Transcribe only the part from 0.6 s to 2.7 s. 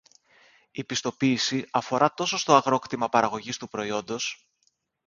Η πιστοποίηση αφορά τόσο στο